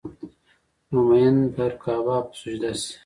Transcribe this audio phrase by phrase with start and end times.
[0.89, 2.91] نو مين به پر کعبه او په سجده شي